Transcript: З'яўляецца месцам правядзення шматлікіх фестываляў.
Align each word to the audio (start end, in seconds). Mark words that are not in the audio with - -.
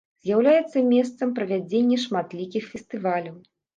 З'яўляецца 0.27 0.77
месцам 0.93 1.33
правядзення 1.39 1.99
шматлікіх 2.07 2.63
фестываляў. 2.73 3.35